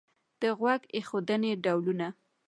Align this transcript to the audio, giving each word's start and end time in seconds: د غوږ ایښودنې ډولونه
د 0.41 0.43
غوږ 0.59 0.81
ایښودنې 0.95 1.51
ډولونه 1.63 2.07